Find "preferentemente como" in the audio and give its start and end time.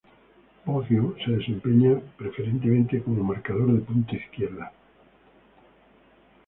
2.17-3.23